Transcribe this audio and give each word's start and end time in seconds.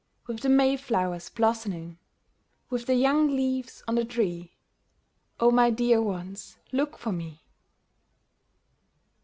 With 0.25 0.39
the 0.39 0.49
mayflower's 0.49 1.29
blossoming. 1.29 1.99
With 2.71 2.87
the 2.87 2.95
young 2.95 3.35
leaves 3.35 3.83
on 3.87 3.93
the 3.93 4.03
tree, 4.03 4.55
O 5.39 5.51
my 5.51 5.69
dear 5.69 6.01
ones, 6.01 6.57
look 6.71 6.97
for 6.97 7.11
me 7.11 7.43